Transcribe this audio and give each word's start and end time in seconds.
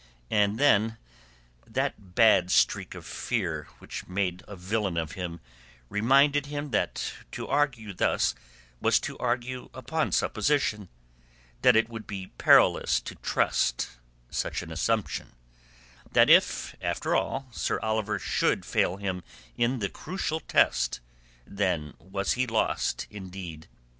And 0.31 0.57
then 0.57 0.97
that 1.67 2.15
bad 2.15 2.49
streak 2.49 2.95
of 2.95 3.05
fear 3.05 3.67
which 3.77 4.07
made 4.07 4.41
a 4.47 4.55
villain 4.55 4.97
of 4.97 5.11
him 5.11 5.41
reminded 5.89 6.47
him 6.47 6.71
that 6.71 7.13
to 7.33 7.47
argue 7.47 7.93
thus 7.93 8.33
was 8.81 8.99
to 9.01 9.15
argue 9.19 9.69
upon 9.75 10.11
supposition, 10.11 10.89
that 11.61 11.75
it 11.75 11.87
would 11.87 12.07
be 12.07 12.31
perilous 12.39 12.99
to 13.01 13.13
trust 13.13 13.91
such 14.31 14.63
an 14.63 14.71
assumption; 14.71 15.33
that 16.13 16.31
if, 16.31 16.73
after 16.81 17.15
all, 17.15 17.47
Sir 17.51 17.79
Oliver 17.81 18.17
should 18.17 18.65
fail 18.65 18.97
him 18.97 19.23
in 19.55 19.77
the 19.77 19.89
crucial 19.89 20.39
test, 20.39 20.99
then 21.45 21.93
was 21.99 22.31
he 22.31 22.47
lost 22.47 23.05
indeed. 23.11 23.67